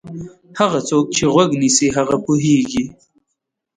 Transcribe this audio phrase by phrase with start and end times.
[0.59, 2.83] هغه څوک چې غوږ نیسي هغه پوهېږي.